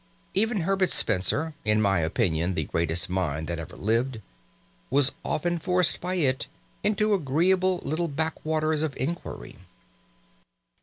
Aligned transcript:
Even 0.33 0.61
Herbert 0.61 0.89
Spencer, 0.89 1.53
in 1.63 1.79
my 1.79 1.99
opinion 1.99 2.55
the 2.55 2.63
greatest 2.63 3.07
mind 3.07 3.45
that 3.47 3.59
ever 3.59 3.75
lived, 3.77 4.19
was 4.89 5.11
often 5.23 5.59
forced 5.59 6.01
by 6.01 6.15
it 6.15 6.47
into 6.83 7.13
agreeable 7.13 7.77
little 7.83 8.07
backwaters 8.07 8.81
of 8.81 8.97
inquiry. 8.97 9.57